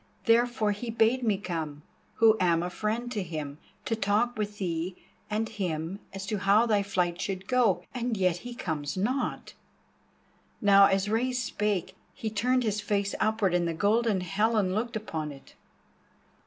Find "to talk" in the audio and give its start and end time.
3.85-4.35